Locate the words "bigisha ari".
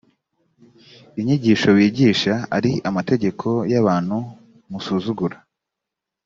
1.77-2.71